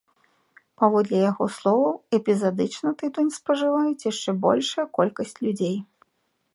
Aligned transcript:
Паводле 0.83 1.17
яго 1.31 1.45
словаў, 1.57 1.93
эпізадычна 2.19 2.89
тытунь 3.03 3.31
спажываюць 3.39 4.05
яшчэ 4.11 4.31
большая 4.49 4.87
колькасць 5.01 5.37
людзей. 5.47 5.77